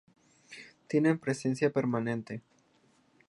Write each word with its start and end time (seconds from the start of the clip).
Tienen 0.87 1.19
presencia 1.19 1.69
permanente. 1.69 2.41